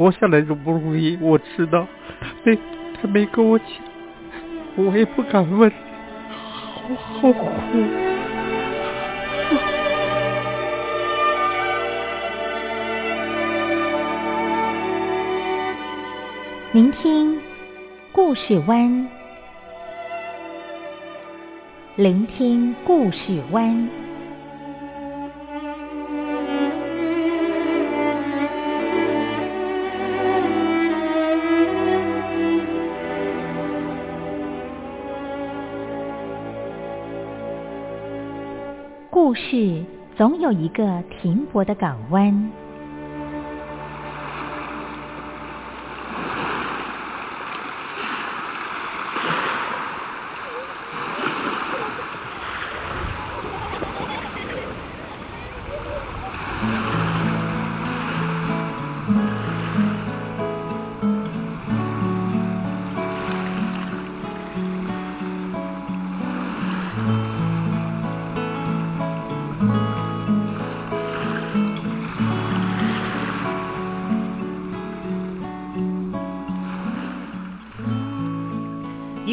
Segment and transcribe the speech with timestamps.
[0.00, 1.86] 活下来容不容易，我知道。
[2.42, 2.58] 没，
[2.94, 3.68] 他没跟我讲，
[4.76, 7.50] 我也不敢问，好好苦。
[16.72, 17.38] 聆听
[18.10, 19.06] 故事湾，
[21.96, 23.86] 聆听故事湾。
[39.22, 39.84] 故事
[40.16, 42.50] 总有一个停泊的港湾。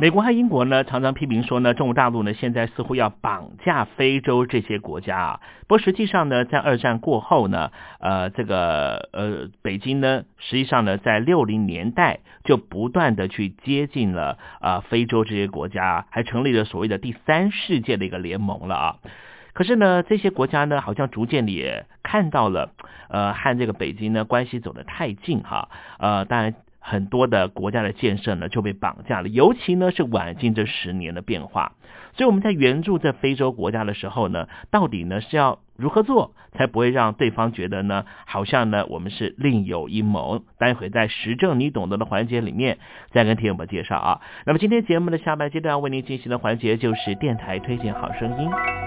[0.00, 5.40] 美国和英国呢，常常批评说呢，中国大陆呢，现在似乎要绑架非洲这些国家啊。
[5.68, 18.96] 不过实际上呢，在二战过后呢，呃，这个呃，北京呢，实际上呢，在六零年代就不断的去接近了啊非洲这些国家，还成立了所谓的第三世界的一个联盟了啊。
[19.52, 22.72] 可是呢，这些国家呢，好像逐渐的也看到了，
[23.10, 25.68] 呃，和这个北京呢关系走得太近哈，
[25.98, 26.54] 呃，当然。
[26.90, 31.72] 很多的国家的建设呢就被绑架了，尤其呢是晚近这十年的变化。
[32.16, 40.42] 所以我们在援助这非洲国家的时候呢，到底呢是要如何做，才不会让对方觉得呢好像呢我们是另有阴谋？
[40.58, 42.78] 待会在实证你懂得的环节里面
[43.12, 44.20] 再跟听友们介绍啊。
[44.44, 48.79] 那么今天节目的下半阶段为您进行的环节就是电台推荐好声音。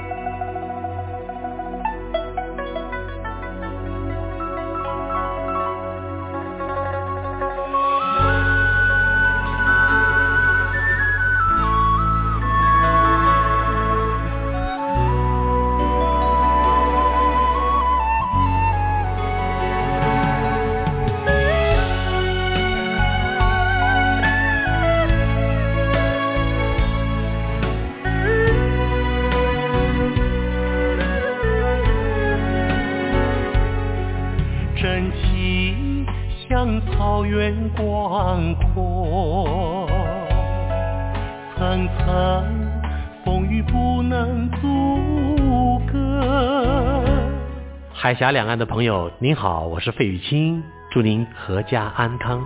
[48.13, 50.61] 海峡两岸的朋友，您好，我是费玉清，
[50.91, 52.39] 祝您阖家安康。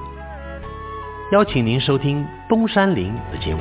[1.33, 3.59] 邀请您收听东山林的节目。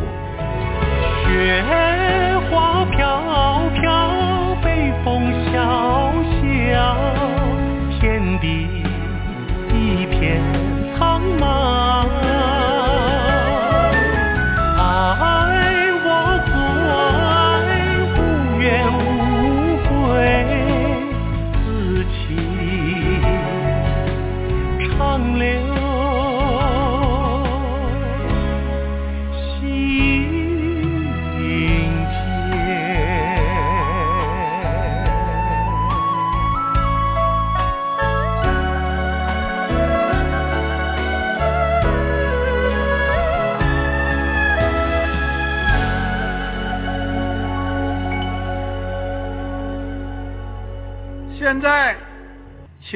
[1.25, 1.65] 雪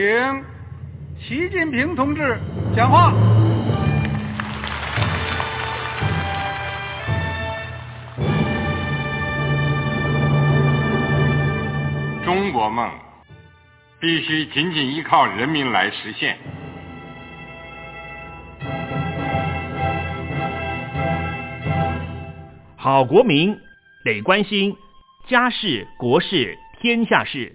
[0.01, 0.45] 请
[1.21, 2.41] 习近平同志
[2.75, 3.13] 讲话。
[12.25, 12.91] 中国梦
[14.01, 16.39] 必须紧紧依靠人民来实现。
[22.75, 23.55] 好国民
[24.03, 24.75] 得关心
[25.29, 27.55] 家事、国事、天下事。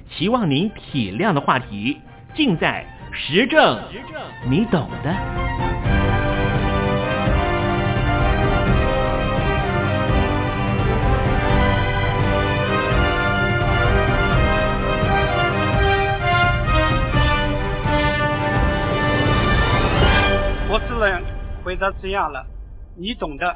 [0.17, 1.99] 希望您体谅的话题，
[2.35, 3.79] 尽在实证，
[4.47, 5.15] 你懂的。
[20.69, 21.23] 我只能
[21.63, 22.45] 回答这样了，
[22.95, 23.55] 你懂的。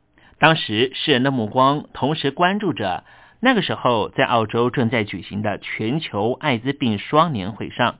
[0.41, 3.03] 当时世人的目光同时关注着
[3.41, 7.99] 那个时候在澳洲正在举行的全球艾滋病双年会上，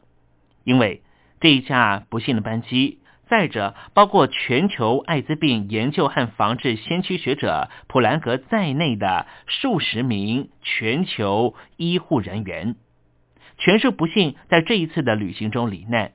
[0.63, 1.03] 因为
[1.39, 2.97] 这一架不幸的班机
[3.29, 12.75] 载着包括全球艾滋病研究和防治先驱学者普兰格在内的数十名全球医护人员，
[13.59, 16.13] 全数不幸在这一次的旅行中罹难。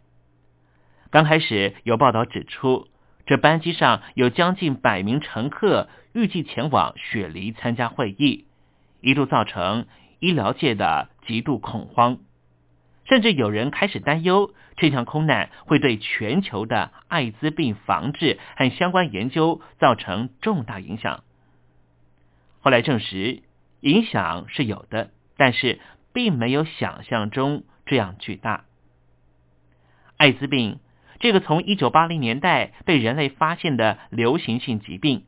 [1.11, 2.88] 刚开始有报道指出，
[3.26, 5.88] 这班机上有将近百名乘客。
[6.16, 8.46] 预计前往雪梨参加会议，
[9.02, 9.87] 一度造成
[10.18, 12.20] 医疗界的极度恐慌，
[13.04, 21.23] 甚至有人开始担忧这场空难会对全球的艾滋病防治和相关研究造成重大影响。
[22.61, 23.42] 后来证实，
[23.80, 25.80] 影响是有的，但是
[26.14, 28.64] 并没有想象中这样巨大。
[30.16, 30.80] 艾滋病
[31.20, 35.25] 这个从一九八零年代被人类发现的流行性疾病。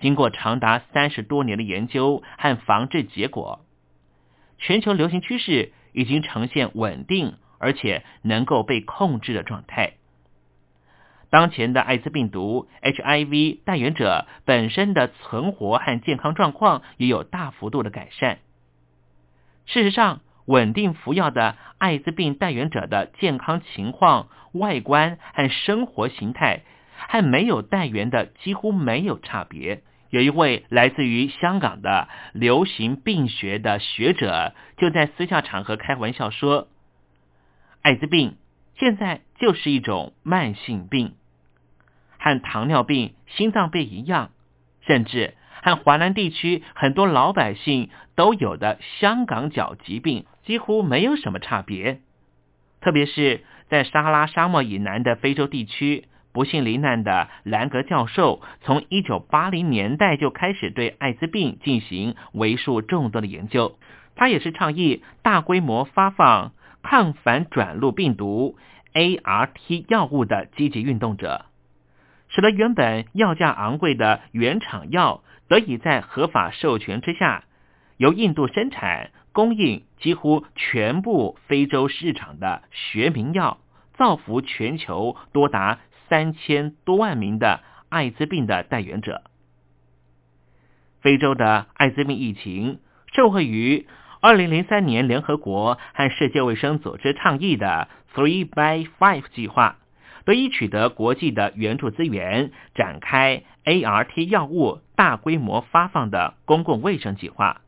[0.00, 3.60] 经过长达三十多年的研究和防治结果，
[4.58, 9.94] 全球流行趋势已经呈现稳定而且能够被控制的状态。
[11.28, 18.38] 当前的艾滋病毒 HIV 带源者本身的存活和健康状况也有大幅度的改善。
[19.66, 26.62] 事实上，稳定服药的艾滋病带源者的健康情况、外观和生活形态，
[27.06, 29.82] 和没有带源的几乎没有差别。
[30.10, 36.66] 有一位来自于香港的流行病学的学者，就在私下场合开玩笑说
[37.82, 38.36] ：“艾滋病
[38.76, 41.14] 现在就是一种慢性病，
[42.18, 44.30] 和糖尿病、心脏病一样，
[44.84, 52.00] 甚至和华南地区很多老百姓都有的香港脚疾病几乎没有什么差别。
[52.80, 63.76] 特别是在撒哈拉沙漠以南的非洲地区。”不幸罹难的兰格教授，从一九八零年代就开始对艾滋病进行为数众多的研究。
[64.14, 68.56] 他也是倡议大规模发放抗反转录病毒
[68.92, 71.46] ART 药物的积极运动者，
[72.28, 77.44] 使得原本药价昂贵的原厂药得以在合法授权之下，
[77.96, 83.58] 由印度生产供应几乎全部非洲市场的学名药，
[83.94, 85.78] 造福全球多达。
[86.10, 89.22] 三千多万名的艾滋病的代言者。
[91.00, 92.80] 非洲的艾滋病疫情
[93.14, 93.86] 受惠于
[94.20, 99.78] 二零零三年联合国和世界卫生组织倡议的 Three by Five 计划，
[100.26, 107.62] 得以取得国际的援助资源，展开 ART 药物大规模发放的公共卫生计划。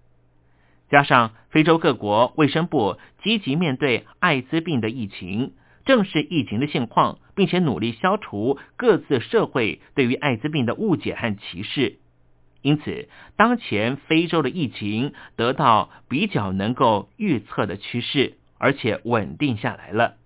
[0.90, 5.54] 加上非洲各国卫生部积极面对艾滋病的疫情。
[5.84, 11.98] 正视疫情的现况，并且努力消除各自社会对于艾滋病的误解和歧视。
[12.62, 20.16] 因此，当前非洲的疫情得到比较能够预测的趋势，而且稳定下来了。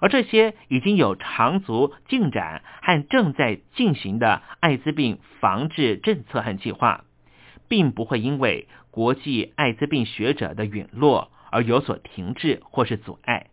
[0.00, 7.04] 而这些已经有长足进展和正在进行的艾滋病防治政策和计划，
[7.66, 13.46] 并不会因为国际艾滋病学者的陨落而有所停滞或是阻碍。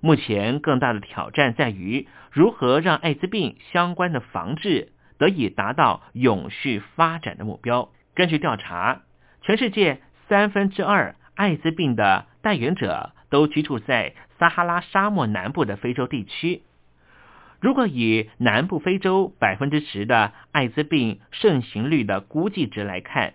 [0.00, 7.90] 目前更大的挑战在于如何让艾滋病相关的防治得以达到永续发展的目标。
[8.14, 9.02] 根据调查，
[9.42, 16.62] 全世界三分之二艾滋病的带源者都居住在撒哈拉沙漠南部的非洲地区。
[17.60, 23.34] 如果以南部非洲百分之十的艾滋病盛行率的估计值来看，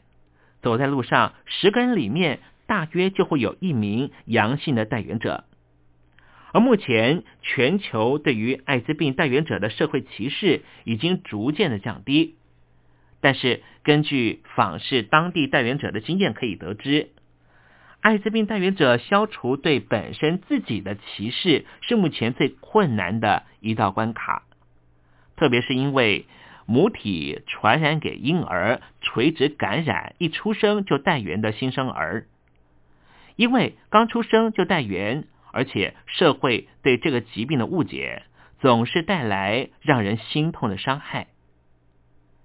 [0.64, 5.44] 走在路上十个人里面大约就会有一名阳性的带源者。
[6.56, 12.36] 而目前，全球对于艾滋病带源者的社会歧视已经逐渐的降低。
[13.20, 17.10] 但是，根据访视当地带源者的经验可以得知，
[18.00, 24.44] 艾滋病带源者消除对本身自己的歧视是目前最困难的一道关卡。
[25.36, 26.26] 特别是因为
[26.66, 32.28] 母体传染给婴儿，垂直感染一出生就带源的新生儿，
[33.36, 35.28] 因为刚出生就带源。
[35.56, 38.24] 而且，社会对这个疾病的误解，
[38.60, 41.28] 总是带来让人心痛的伤害。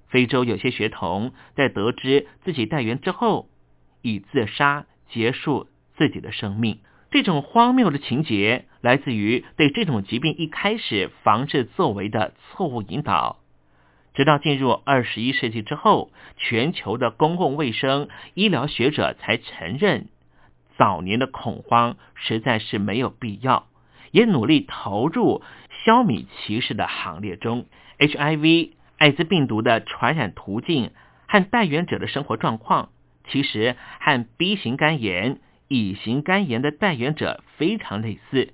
[0.08, 3.48] 非洲有些学童在得知自己带源之后，
[4.00, 6.78] 以自杀结束自己的生命。
[7.10, 13.40] 这种荒谬的情节来自于对这种疾病一开始防治作为的错误引导。
[14.14, 20.06] 直到进入二十一世纪之后，全球的公共卫生医疗学者才承认，
[20.80, 23.66] 早年的恐慌实在是没有必要，
[24.12, 25.42] 也努力投入
[25.84, 27.66] 消弭歧视的行列中。
[27.98, 28.70] HIV。
[28.96, 30.90] 艾滋病毒的传染途径
[31.26, 32.90] 和带源者的生活状况，
[33.26, 38.52] 其实和 B 型肝炎、乙型肝炎的带源者非常类似，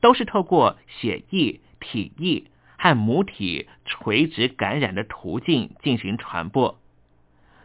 [0.00, 6.80] 都是透过血液、体液和母体垂直感染的途径进行传播。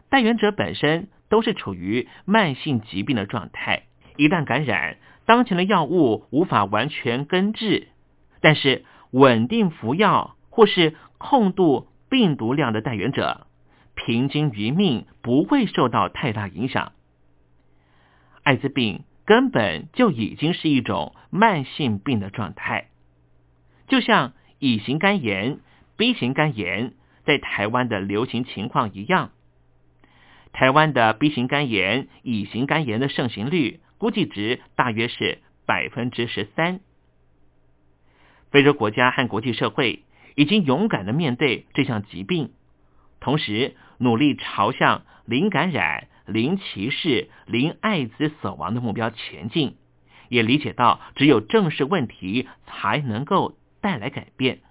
[0.09, 3.83] 带源者本身都是处于慢性疾病的状态，
[4.17, 7.87] 一旦感染，当前的药物无法完全根治，
[8.41, 10.95] 但是稳定服药或是。
[11.21, 13.45] 控度病毒量的带源者，
[13.93, 16.93] 平均余命不会受到太大影响。
[18.43, 22.87] 艾滋病根本就已经是一种慢性病的状态，
[23.89, 25.59] 就像乙型肝炎、
[25.97, 26.93] B 型肝炎
[27.25, 29.31] 在台湾的流行情况一样。
[30.51, 36.79] 台湾的 B 型肝炎、乙型肝炎的盛行率估计值大约是百分之十三。
[38.51, 40.03] 非洲国家和国际社会。
[40.35, 42.53] 已经勇敢的面对这项疾病，
[43.19, 49.75] 同时努力朝向零感染、零歧视、零艾滋死亡的目标前进，
[50.29, 54.61] 也理解到只有正视问题才能够带来改变。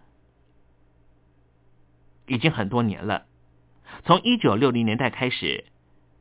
[2.27, 3.27] 已经很多年了，
[4.09, 5.67] 从一九六零年代开始，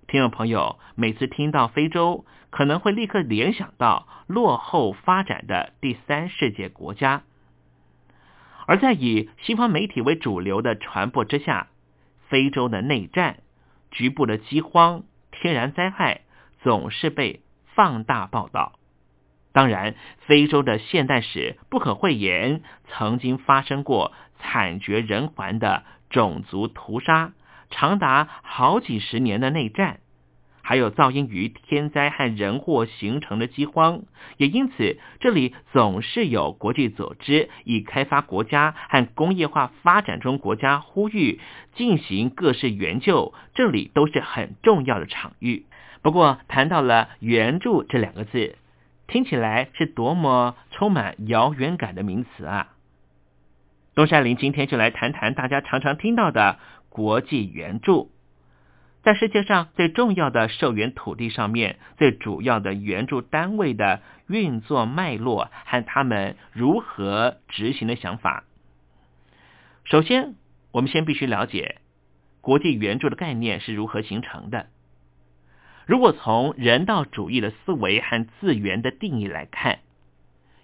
[0.07, 7.23] 听众朋友每次听到非洲，可能会立刻联想到落后发展的第三世界国家。
[8.65, 11.69] 而在以西方媒体为主流的传播之下，
[12.27, 13.37] 非洲的内战、
[13.89, 16.23] 局部的饥荒、天然灾害
[16.63, 17.39] 总是被
[17.73, 18.73] 放大报道。
[19.53, 27.31] 当然，非洲的现代史不可讳言，曾经发生过惨绝人寰的种族屠杀，
[27.69, 29.99] 长达好几十年的内战。
[30.61, 34.01] 还有噪音于天灾和人祸形成的饥荒，
[34.35, 41.39] 也因此这里总是有国际组织以开发国家和工业化发展中国家呼吁
[41.73, 45.65] 进行各式援救，这里都是很重要的场域。
[46.01, 48.57] 不过谈到了援助这两个字，
[49.07, 52.73] 听起来是多么充满遥远感的名词啊！
[53.95, 58.11] 东山林今天就来谈谈大家常常听到的国际援助。
[59.03, 68.43] 在世界上最重要的受援土地上面，最主要的援助单位的运作脉络和他们如何执行的想法。
[69.85, 70.35] 首先，
[70.71, 71.77] 我们先必须了解
[72.41, 74.67] 国际援助的概念是如何形成的。
[75.85, 79.79] 如果从人道主义的思维和自源的定义来看，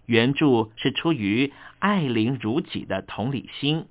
[0.06, 3.86] 援助是出于爱邻如己的同理心。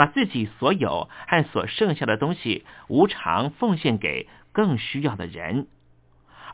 [0.00, 5.66] 把自己所有和所剩下的东西无偿奉献给更需要的人，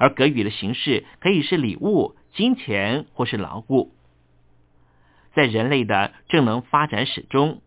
[0.00, 3.92] 而给予的形式可以是礼物、金钱或是劳务。
[5.32, 7.62] 在人类的正能发展史中，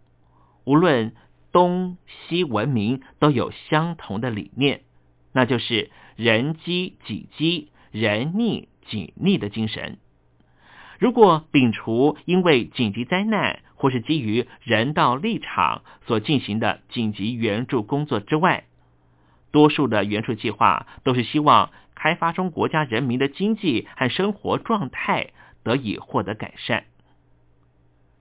[0.65, 1.13] 无论
[1.54, 4.82] 东西文明都有相同的理念，
[5.32, 9.98] 那就是人饥己饥、人逆己逆的精神。
[11.00, 18.65] 如果摒除因为紧急灾难或是基于人道立场所进行的紧急援助工作之外，
[19.52, 25.30] 多数的援助计划都是希望开发中国家人民的经济和生活状态
[25.63, 26.84] 得以获得改善。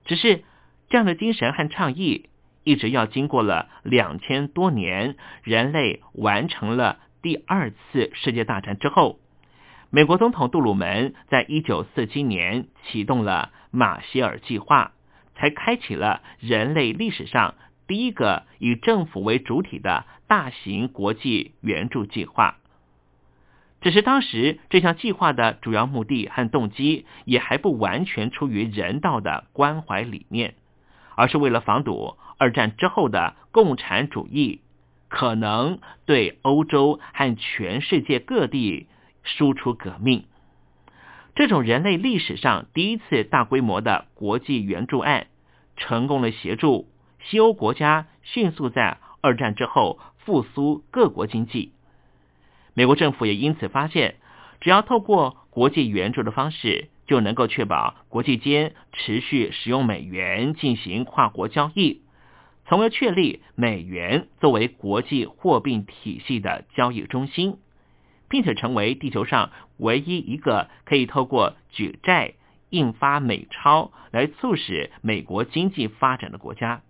[0.05, 0.45] 只是
[0.89, 2.29] 这样的精神和倡议，
[2.63, 9.19] 一直要经过了两千多年，人类完成了第二次世界大战之后。
[9.91, 14.93] 美国总统杜鲁门在一九四七年启动了马歇尔计划，
[15.39, 17.55] 才开启了人类历史上
[17.87, 22.57] 第一个以政府为主体的大型国际援助计划。
[23.81, 30.53] 只是当时这项计划的主要目的和动机也还不完全出于人道的关怀理念，
[31.15, 34.61] 而是为了防堵二战之后的共产主义
[35.07, 38.87] 可能对欧洲和全世界各地。
[39.21, 40.23] 输出革命，
[41.39, 45.27] 这种人类历史上第一次大规模的国际援助案，
[45.77, 46.89] 成功的协助
[47.23, 51.71] 西欧国家迅速在二战之后复苏各国经济。
[52.73, 54.15] 美国政府也因此发现，
[54.59, 62.01] 只要透过国际援助的方式，就能够确保国际间持续使用美元进行跨国交易，
[62.65, 67.55] 从而确立美元作为国际货币体系的交易中心，
[68.29, 72.33] 并且成为地球上唯一一个可以透过举债、
[72.69, 76.81] 印发美钞来促使美国经济发展的国家。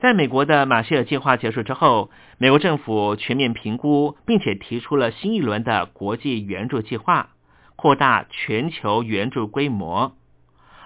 [0.00, 7.30] 在美国的马歇尔计划结束之后，美国政府全面评估，并且提出了新一轮的国际援助计划，
[7.76, 10.16] 扩大全球援助规模。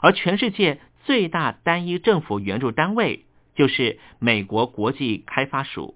[0.02, 5.94] 而全世界最大单一政府援助单位就是美国国际开发署，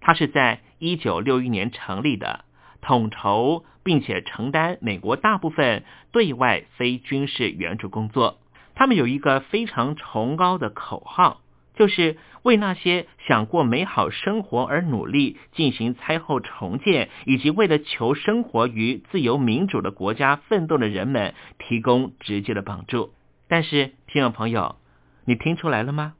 [0.00, 2.44] 它是在一九六一年成立的，
[2.82, 8.38] 统筹并且承担美国大部分对外非军事援助工作。
[8.74, 11.38] 他们有一个非常崇高的口号。
[11.74, 23.14] 就是为那些想过美好生活而努力进行灾后重建，以及为了求生活于自由民主的国家奋斗的人们提供直接的帮助。
[23.48, 24.76] 但是，听众朋友，
[25.24, 26.12] 你听出来了吗？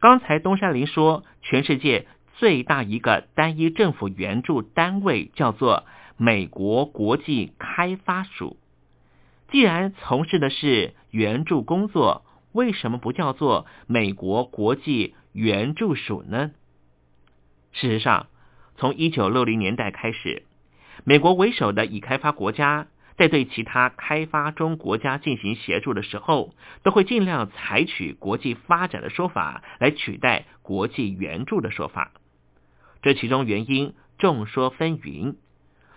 [0.00, 2.08] 刚才东山林说，全世界
[2.40, 5.84] 最大一个单一政府援助单位叫做
[6.16, 8.56] 美国国际开发署。
[9.50, 12.24] 既然从事的是援助工作。
[12.52, 16.50] 为什么不叫做美国国际援助署呢？
[17.70, 18.26] 事实上，
[18.76, 20.42] 从一九六零年代开始，
[21.04, 32.10] 美国为首的已开发国家在对其他开发中国家进行协助的时候，都会尽量采取国际发展的说法来取代国际援助的说法。
[33.02, 35.34] 这其中原因众说纷纭，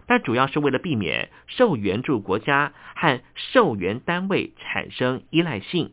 [0.08, 5.92] 但主要是为了避免受援助国家和受援单位产生依赖性。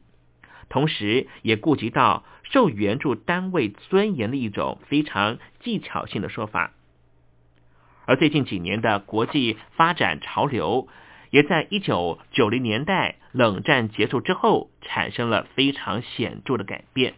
[0.69, 6.73] 同时，也顾及到受援助单位尊严的一种非常技巧性的说法。
[8.07, 10.87] 而最近几年的国际发展潮流，
[11.31, 17.15] 也在一九九零年代冷战结束之后产生了非常显著的改变。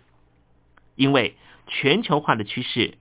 [0.94, 2.98] 因为全球化的趋势，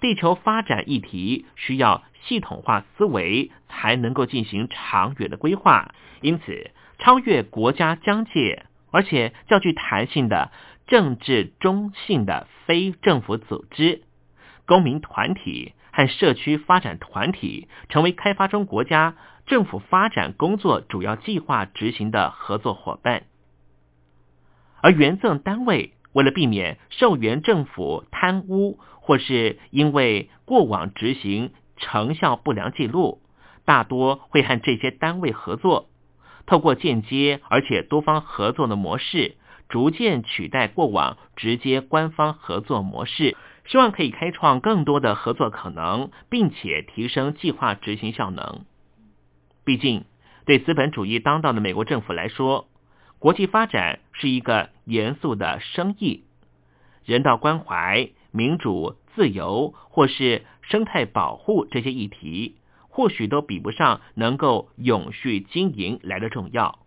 [0.00, 8.64] 地球发展议题需要系统化思维才能够进行长远的规划，因此超越国家疆界。
[8.90, 10.50] 而且较具弹性的
[10.86, 14.00] 政治中性的非政府组织、
[14.64, 23.24] 公民团体和社区发展团体，成为开发中国家政府发展工作主要计划执行的合作伙伴。
[24.80, 28.78] 而援赠单位为了避免受援政府贪污，
[29.08, 33.22] 或是因为过往执行成效不良记录，
[33.64, 35.88] 大多会和这些单位合作。
[36.44, 39.38] 透过间接而且多方合作的模式，
[39.70, 48.66] 逐渐取代过往直接官方合作模式，希望可以开创更多的合作可能，并且提升计划执行效能。
[49.64, 50.04] 毕竟，
[50.44, 52.68] 对资本主义当道的美国政府来说，
[53.18, 56.24] 国际发展是一个严肃的生意，
[57.06, 62.54] 人道关怀、民主、自由或是生态保护这些议题。
[62.90, 66.80] 或许都比不上能够永续经营来的重要，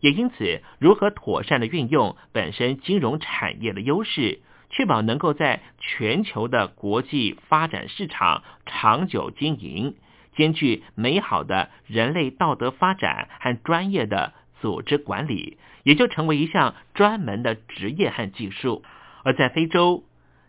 [0.00, 9.96] 也因此，如何妥善的运用本身金融产业的优势，确保能够在全球的国际发展市场长久经营，
[10.34, 18.82] 兼具美好的人类道德发展和专业的组织管理，也就成为一项专门的职业和技术。
[19.22, 20.04] 而在非洲。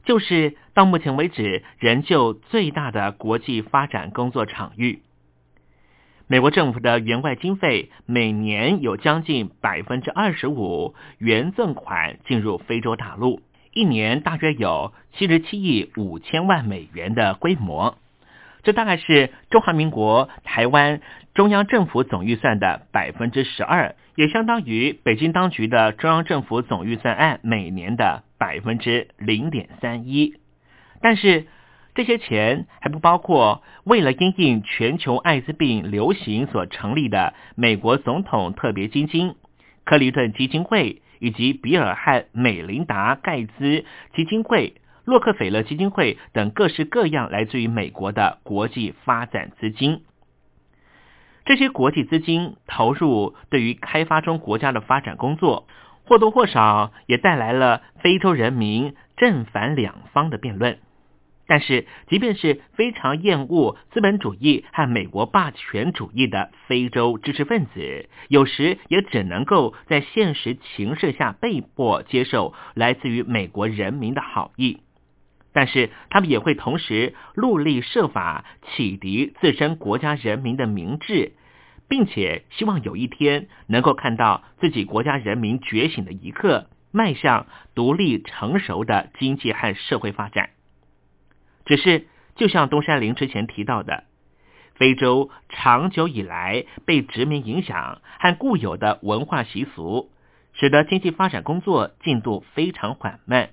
[0.08, 5.02] 就是到目前为止仍旧最大的国际发展工作场域。
[6.28, 13.42] 美国政府的援外经费每年有将近百分之二十五援赠款进入非洲大陆，
[13.74, 17.98] 一年大约有七十七亿五千万美元的规模。
[18.64, 21.02] 这大概是中华民国台湾
[21.34, 28.24] 中央政府总预算的百分之十二，也相当于北京当局的中央政府总预算案每年的。
[28.38, 30.36] 百分之零点三一，
[31.02, 31.48] 但是
[31.96, 39.36] 这些钱还不包括为了因应全球艾滋病流行所成立的美国总统特别基金、
[39.84, 43.84] 克林顿基金会以及比尔和美琳达盖茨
[44.16, 50.04] 基金会、洛克菲勒基金会等各式各样来自于美国的国际发展资金。
[51.46, 55.68] 这些国际资金投入对于开发中国家的发展工作。
[56.08, 60.80] 或多或少也带来了非洲人民正反两方的辩论，
[61.48, 74.80] 但是即便是非常厌恶资本主义和美国霸权主义的非洲知识分子，有时也只能够在现实情势下被迫接受来自于美国人民的好意，
[75.52, 81.34] 但是他们也会同时努力设法启迪自身国家人民的明智。
[81.88, 90.50] 并且希望有一天能够看到自己国家人民觉醒的一刻，迈向独立成熟的经济和社会发展。
[91.66, 94.04] 只是，就像东山林之前提到的，
[94.76, 100.10] 非洲长久以来被殖民影响和固有的文化习俗，
[100.54, 103.50] 使得经济发展工作进度非常缓慢。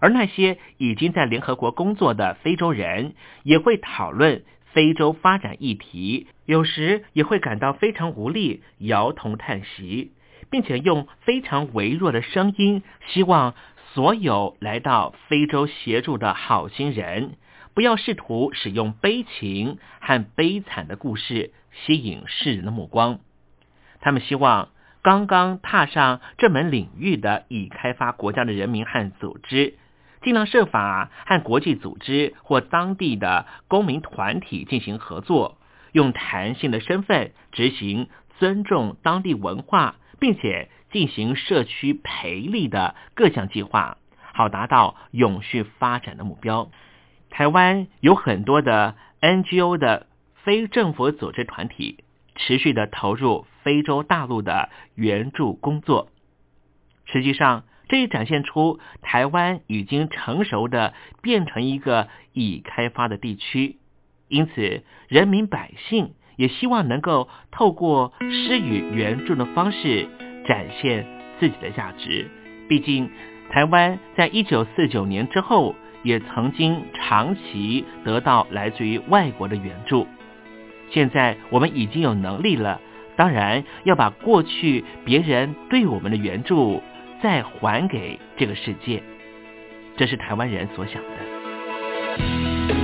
[0.00, 4.44] 而那些已经在联合国工作的非洲人，也会讨论
[4.74, 10.10] 非洲发展议题，有时也会感到非常无力，摇头叹息，
[10.50, 13.54] 并且用非常微弱的声音，希望
[13.94, 17.36] 所有来到非洲协助的好心人，
[17.72, 23.20] 不要试图使用悲情和悲惨的故事吸引世人的目光。
[24.00, 24.70] 他们希望
[25.02, 29.74] 刚刚踏上这门领域的已开发国家的人民和组织。
[30.24, 35.58] 尽量设法和国际组织或当地的公民团体进行合作，
[35.92, 38.08] 用弹性的身份执行
[38.38, 43.98] 尊重当地文化，并且进行社区培力的各项计划，
[44.32, 46.70] 好达到永续发展的目标。
[47.30, 50.06] 台湾有很多的 NGO 的
[50.42, 52.04] 非政府组织团体，
[52.36, 56.08] 持续的投入非洲大陆的援助工作。
[57.06, 63.76] 实际上，这也展现出台湾已经成熟的变成一个已开发的地区，
[64.28, 70.08] 因此人民百姓也希望能够透过施予援助的方式
[70.46, 71.06] 展现
[71.38, 72.30] 自己的价值。
[72.68, 73.10] 毕竟，
[73.50, 80.06] 台湾在一九四九年之后也曾经长期得到来自于外国的援助，
[80.90, 82.80] 现在我们已经有能力了，
[83.16, 86.82] 当然要把过去别人对我们的援助。
[87.24, 89.02] 再还给这个世界，
[89.96, 92.83] 这是台湾人所想的。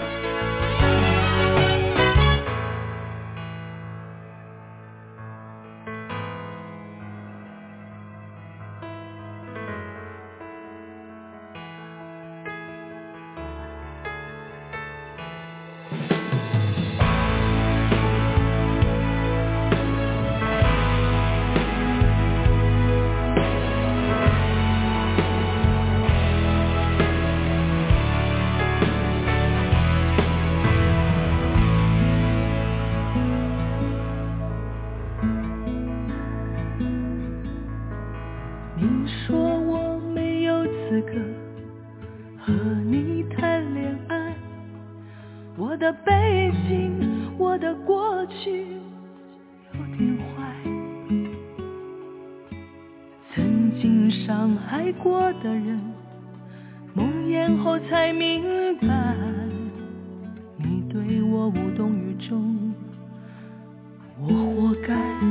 [64.19, 65.30] 我活该。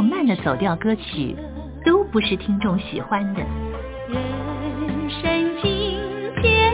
[0.00, 1.36] 慢的走调歌曲，
[1.84, 3.40] 都不是听众喜欢的。
[4.08, 5.98] 人生境
[6.42, 6.68] 界。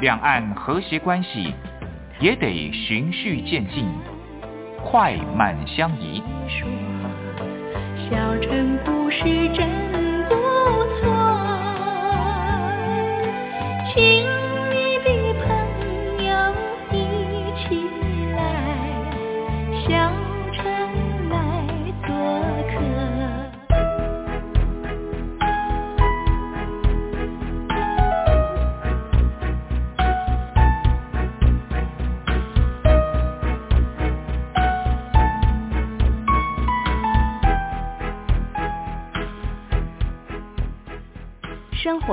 [0.00, 1.52] 两岸和谐关系
[2.20, 3.84] 也得循序渐进，
[4.80, 6.22] 快慢相宜。
[8.08, 9.97] 小城故事真。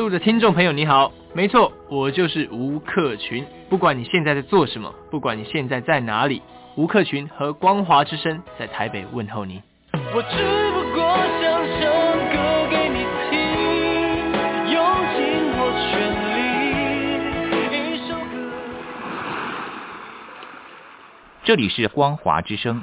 [0.00, 3.44] 陆的听众朋友，你好，没错，我就是吴克群。
[3.68, 6.40] 不管你现在在做什么，不管你现在在哪里，
[6.74, 9.62] 吴克群和光华之声在台北问候你。
[9.92, 11.02] 我只不过
[11.42, 11.92] 想唱
[12.32, 12.34] 歌
[12.70, 13.36] 给你听，
[14.72, 14.80] 用
[15.12, 15.20] 尽
[15.58, 15.92] 我全
[17.68, 18.32] 力，一首歌。
[21.44, 22.82] 这里是光华之声。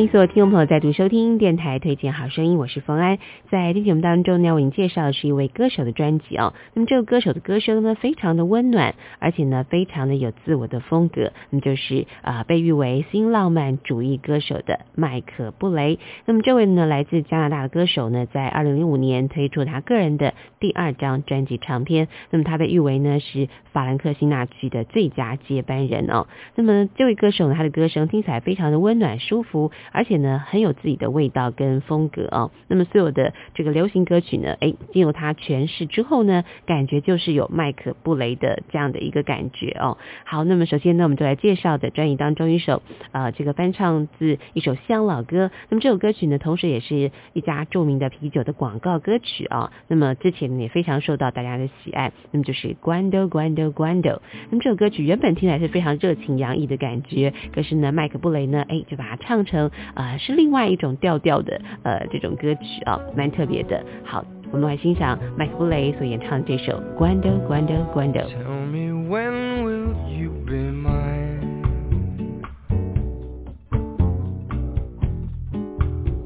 [0.00, 3.18] 欢迎所有听众朋友再度收听电台推荐好声音，我是冯安。
[3.50, 6.54] 在这节目当中呢，为您介绍的是一位歌手的专辑哦。
[6.72, 11.34] 那么这个歌手的歌声呢，非常的温暖，而且呢，非常的有自我的风格。
[11.50, 15.98] 那么就是啊、被誉为新浪漫主义歌手的麦克布雷。
[16.24, 22.08] 那么这位呢，来自加拿大的歌手呢，在二零零五年推出他个人的第二张专辑唱片。
[22.30, 26.26] 那么他被誉为呢是法兰克辛纳区的最佳接班人哦。
[26.54, 32.50] 那么这位歌手呢，他的歌声听起来非常的温暖舒服，而且呢很有自己的味道跟风格哦。
[32.68, 39.98] 那么所有的这个流行歌曲呢，哎，经由他诠释之后呢，感觉就是有麦克布雷的这样的一个感觉哦。
[40.24, 42.82] 好，那么首先呢，我们就来介绍的专辑当中一首
[43.12, 45.50] 呃这个翻唱自一首乡老歌。
[45.68, 52.12] 那么这首歌曲呢，同时也是一家著名的啤酒的广告歌曲啊、那么之前也非常受到大家的喜爱。
[52.30, 54.20] 那么就是 Guando Guando Guando。
[54.50, 63.84] 那么这首歌曲原本听起来是非常热情洋溢的感觉，可是呢，麦克布雷呢，哎，就把它唱成呃是另外一种调调的呃这种歌曲啊，蛮特别的。
[64.04, 68.26] 好，我们来欣赏麦克布雷所演唱的这首 Guando Guando Guando。
[68.26, 71.38] Tell me when will you be mine?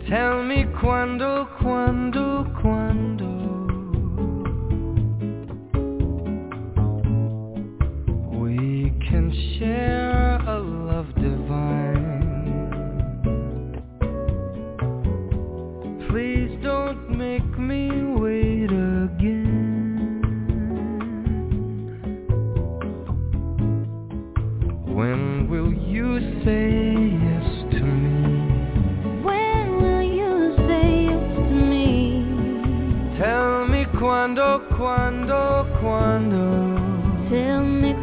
[0.06, 3.26] Tell me quando, quando, quando
[8.30, 8.92] we
[34.24, 37.28] Quando, quando, quando.
[37.28, 37.93] Tell me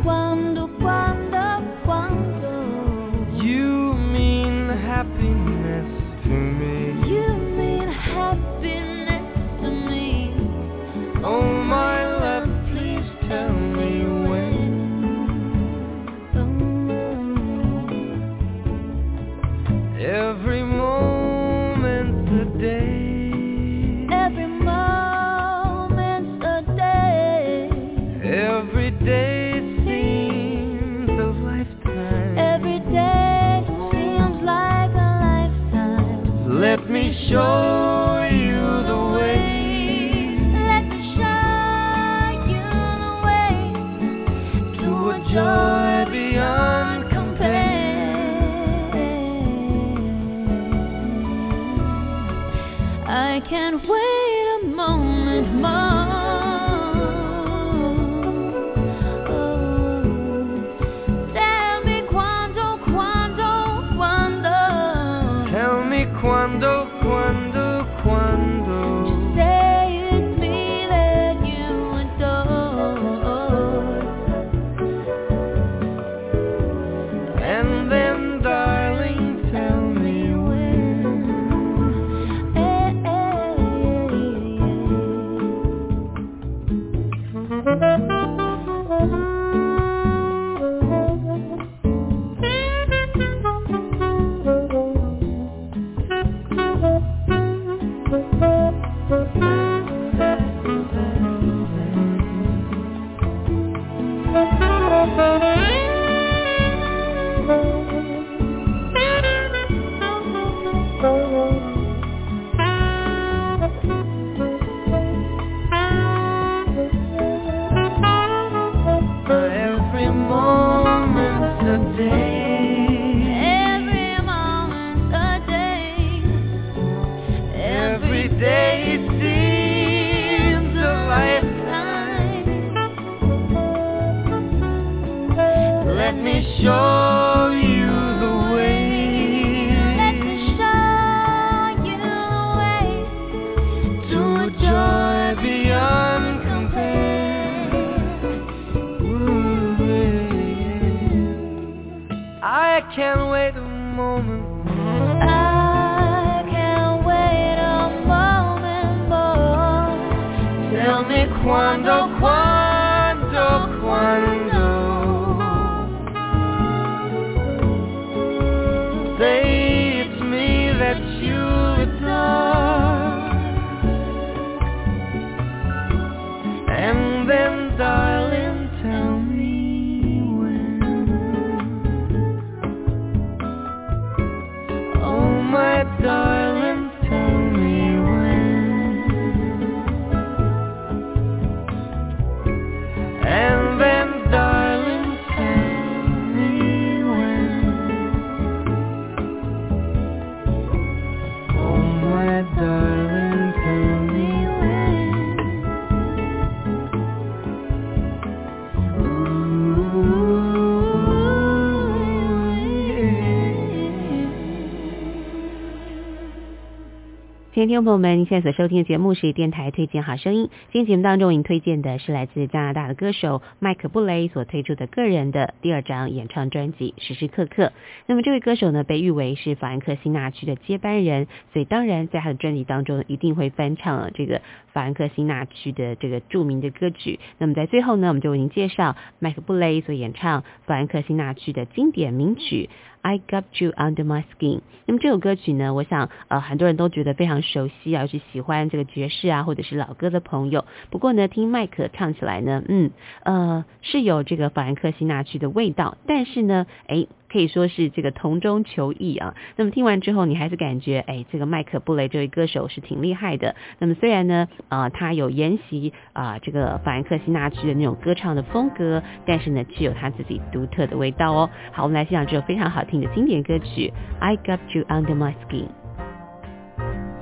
[217.68, 220.50] 听众朋友们，您现在所收听的节目是电台推荐好声音。
[220.72, 227.66] 今天节目当中，为您推荐的是来自加拿大的歌手麦克布雷所推出的个人的第二张演唱专辑《时时刻刻》。
[228.08, 234.42] 那么这位歌手呢，被誉为是法兰克辛纳区的接班人，所以当然在他的专辑当中一定会翻唱了这个
[234.74, 237.20] 法兰克辛纳区的这个著名的歌曲。
[237.38, 242.72] 那么在最后呢，我们就为您介绍麦克布雷所演唱法兰克辛纳区的经典名曲。
[243.02, 244.62] I got you under my skin。
[244.86, 250.66] 那么这首歌曲呢，我想呃很多人都觉得非常熟悉啊，是喜欢这个爵士啊或者是老歌的朋友。
[250.90, 252.92] 不过呢，听麦克唱起来呢，嗯
[253.24, 257.08] 呃是有这个法兰克辛纳曲的味道，但是呢，哎。
[257.32, 259.36] 可以说是这个同中求异啊。
[259.56, 263.56] 那么听完之后，你还是感觉，哎，这个麦克布雷这位歌手是挺厉害的。
[263.80, 271.50] 那么虽然呢，呃，他有沿袭啊、这个法兰克辛纳区的那种歌唱的风格，但是呢，却有他自己独特的味道哦。
[271.72, 275.66] 好，我们来欣赏这首非常好听的经典歌曲《I Got You Under My Skin》。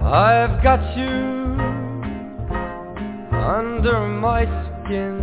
[0.02, 1.06] I've got you
[3.32, 5.20] under my skin.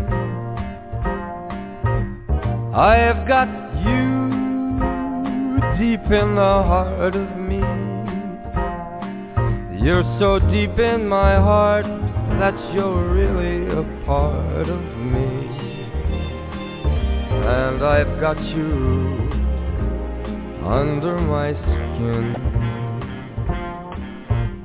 [2.75, 3.49] I've got
[3.85, 4.26] you
[5.79, 7.61] deep in the heart of me.
[9.85, 11.85] You're so deep in my heart,
[12.41, 15.29] that you're really a part of me.
[17.45, 19.19] And I've got you
[20.65, 22.35] under my skin.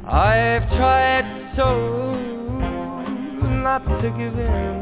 [0.08, 2.16] I've tried so
[3.62, 4.82] not to give in.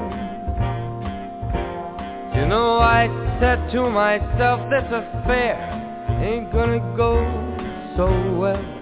[2.36, 3.08] You know, I
[3.40, 5.69] said to myself, this affair
[6.22, 7.16] ain't gonna go
[7.96, 8.08] so
[8.38, 8.80] well.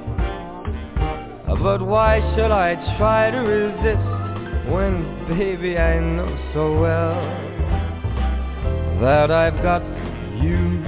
[1.62, 7.16] But why should I try to resist when, baby, I know so well
[9.02, 9.82] that I've got
[10.42, 10.84] you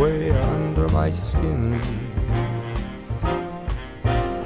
[0.00, 2.08] way under my skin?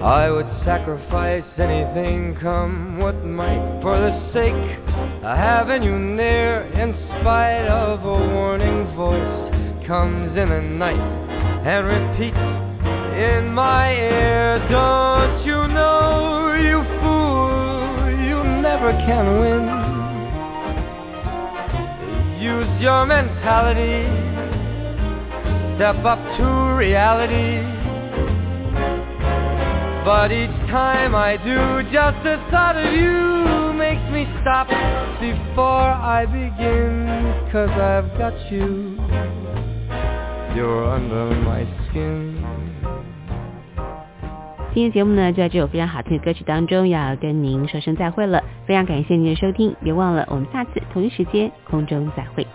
[0.02, 4.78] I would sacrifice anything come what might for the sake
[5.24, 9.53] of having you near in spite of a warning voice
[9.86, 10.98] comes in the night
[11.66, 19.64] and repeats in my ear don't you know you fool you never can win
[22.40, 24.08] use your mentality
[25.76, 27.74] step up to reality
[30.04, 34.68] but each time I do, just the thought of you makes me stop
[35.18, 37.48] before I begin.
[37.50, 38.93] Cause I've got you,
[44.72, 48.40] 今天节目呢，就在这首非常好听的歌曲当中，要跟您说声再会了。
[48.64, 52.46] 非常感谢您的收听，别忘了我们下次同一时间空中再会。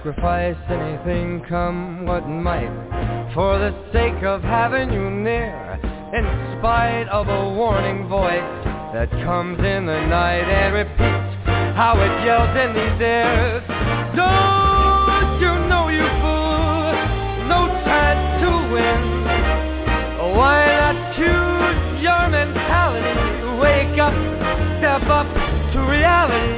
[0.00, 2.72] Sacrifice anything come what might.
[3.34, 5.78] For the sake of having you near
[6.14, 6.24] in
[6.56, 11.36] spite of a warning voice that comes in the night and repeats
[11.76, 13.62] how it yells in these ears.
[14.16, 16.96] Don't you know you fool?
[17.52, 19.04] No chance to win.
[20.32, 23.60] Why not choose your mentality?
[23.60, 24.16] Wake up
[24.80, 25.28] step up
[25.74, 26.49] to reality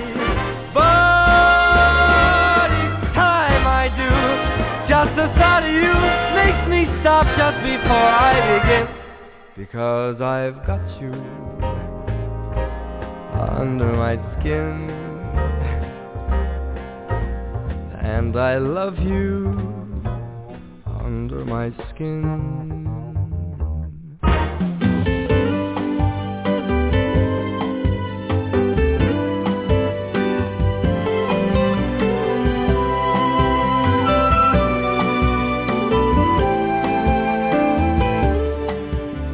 [7.22, 8.86] stop just before I begin.
[9.56, 11.12] Because I've got you
[13.60, 14.90] under my skin.
[18.02, 19.48] And I love you
[20.86, 22.81] under my skin.